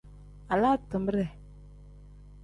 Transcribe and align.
Alaa 0.53 0.79
timere. 0.89 1.25